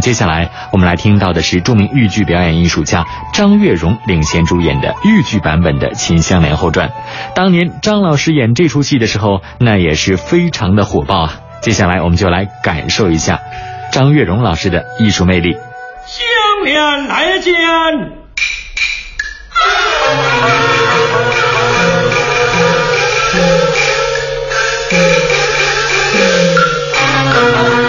[0.00, 3.04] 么接下来我们来听到的是著名豫剧表演艺术家
[3.34, 6.88] 张月荣领衔主演的豫剧版本的《秦香莲后传》。
[7.34, 11.34] 当年张老师演这出戏的时候，那也是非常的火爆啊。
[11.60, 13.40] 接下来我们就来感受一下
[13.92, 15.52] 张月荣老师的艺术魅力。
[16.06, 17.52] 香莲来见。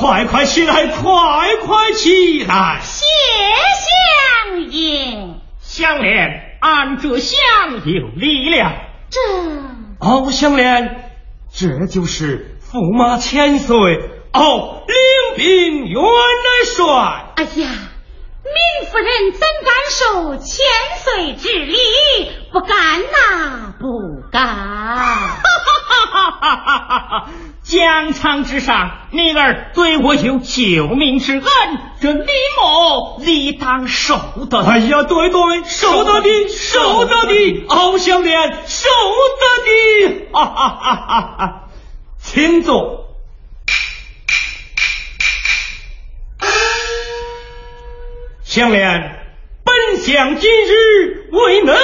[0.00, 2.80] 快快起来，快快起来！
[2.82, 3.04] 谢
[4.48, 7.38] 相爷，相莲，俺这厢
[7.84, 8.72] 有力量。
[9.10, 9.20] 这
[9.98, 11.12] 哦，相莲，
[11.52, 13.76] 这就是驸马千岁
[14.32, 16.02] 哦，领兵元
[16.64, 17.34] 帅。
[17.36, 17.68] 哎呀，
[18.54, 20.64] 明夫人怎敢受千
[20.98, 21.76] 岁之礼？
[22.52, 23.86] 不敢呐，不
[24.32, 24.44] 敢。
[24.46, 27.28] 哈哈哈哈哈哈！
[27.62, 31.42] 疆场之上，女儿对我有救命之恩，
[32.00, 32.26] 这李
[32.60, 34.16] 某理当受
[34.50, 34.58] 得。
[34.58, 38.88] 哎呀，对对，受得的，受得的，敖香莲，受
[39.40, 40.26] 得的。
[40.32, 41.60] 哈哈哈哈哈！
[42.18, 43.09] 请坐。
[48.50, 49.16] 香莲，
[49.62, 51.76] 本想今日未能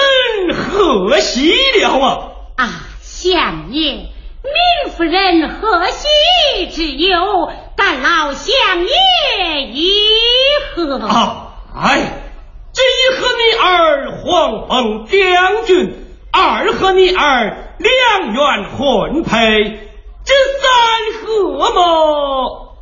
[0.53, 2.65] 贺喜了啊！
[2.65, 2.69] 啊，
[3.03, 3.93] 相爷。
[4.43, 7.53] 明夫人何喜之忧？
[7.77, 9.93] 但劳相爷一
[10.75, 10.99] 贺。
[11.77, 12.19] 哎，
[12.73, 15.95] 这一贺你儿黄鹏将军，
[16.33, 19.89] 二贺你儿两元婚配，
[20.25, 22.77] 这三贺么？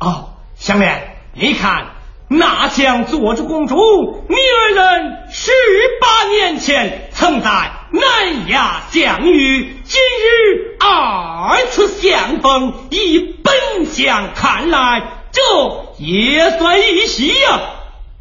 [0.00, 1.97] 哦，相莲，你看。
[2.30, 5.50] 那将做着公主，你二人十
[6.00, 7.48] 八年前曾在
[7.90, 15.02] 南衙相遇，今日二次相逢，以本相看来，
[15.32, 15.40] 这
[15.96, 17.60] 也算一喜呀。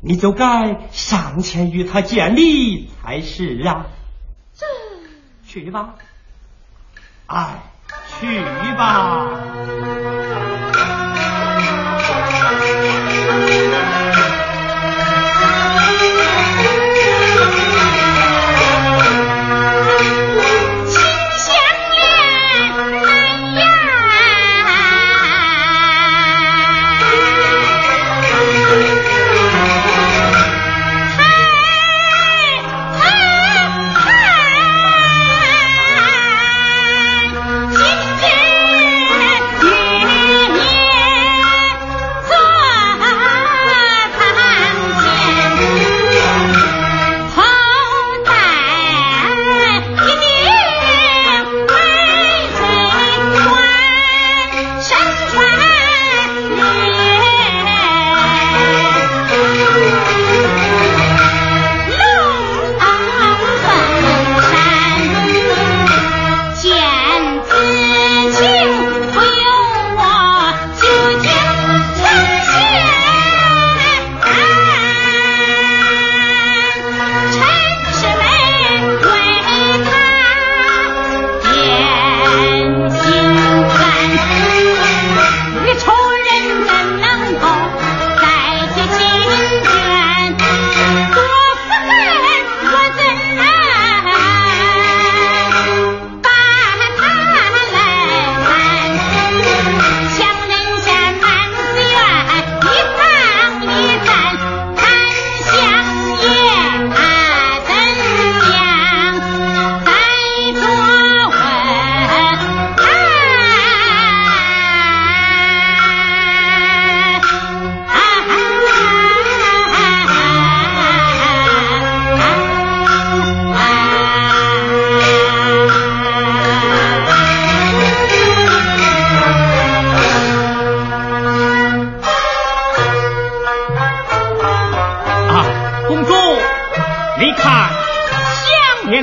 [0.01, 3.87] 你就该上前与他见礼才是啊。
[4.57, 4.65] 这
[5.45, 5.95] 去吧，
[7.25, 7.61] 哎，
[8.21, 8.39] 去
[8.77, 10.46] 吧。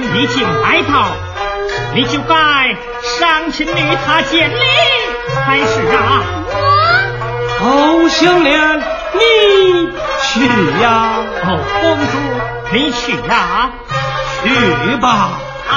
[0.00, 1.06] 你已经来到，
[1.94, 4.56] 你就该上前与他见礼，
[5.46, 6.22] 还是啊？
[6.50, 7.64] 我。
[7.64, 8.82] 欧湘莲，
[9.14, 9.20] 你
[10.22, 10.40] 去
[10.82, 11.14] 呀！
[11.44, 11.48] 哦，
[11.80, 12.14] 公主，
[12.72, 13.70] 你去呀！
[14.42, 15.38] 去吧！
[15.70, 15.72] 哎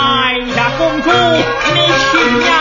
[0.56, 1.10] 呀，公主，
[1.74, 1.78] 你
[2.12, 2.14] 去
[2.46, 2.52] 呀！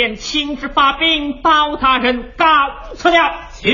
[0.00, 2.46] 便，亲自发兵，包大人告
[2.94, 3.70] 辞了，请。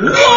[0.00, 0.33] No!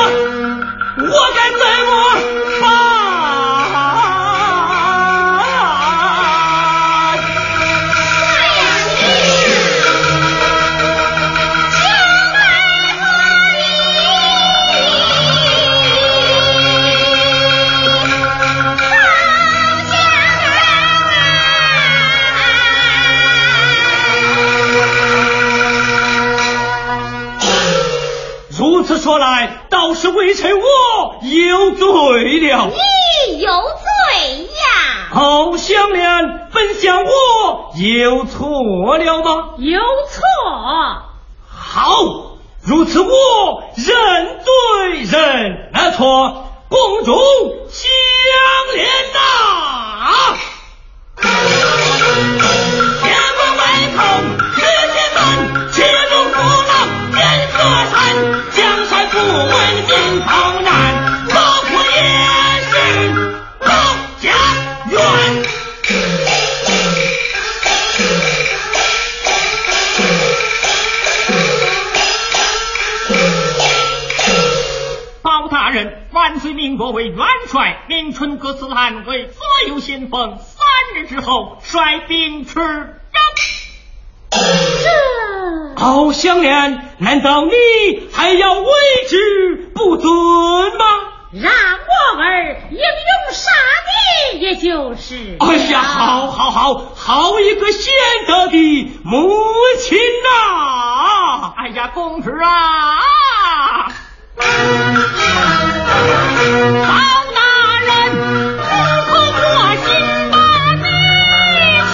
[45.74, 47.14] 乃托公主
[47.70, 47.92] 相
[48.74, 50.38] 怜呐！
[76.94, 80.38] 为元帅，明春各司兰为左右先锋。
[80.40, 80.66] 三
[80.96, 82.90] 日之后，率兵出征。
[84.32, 84.40] 这
[85.82, 87.52] 敖香莲，难道你
[88.12, 88.72] 还要为
[89.08, 90.12] 之不尊
[90.78, 90.86] 吗？
[91.34, 93.52] 让我儿英勇杀
[94.32, 95.38] 敌，也就是。
[95.40, 97.94] 哎呀，好，好，好，好一个贤
[98.28, 99.30] 德的母
[99.80, 101.54] 亲呐！
[101.58, 103.94] 哎呀，公子啊！
[106.50, 106.90] 包
[107.36, 107.40] 大
[107.84, 108.22] 人不
[108.62, 108.68] 可
[109.08, 109.12] 过
[109.86, 109.88] 心
[110.32, 110.36] 把
[110.76, 110.88] 你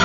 [0.00, 0.04] 劝